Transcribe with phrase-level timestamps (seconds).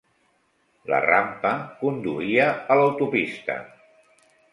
[0.91, 1.51] La rampa
[1.81, 3.59] conduïa a l'autopista.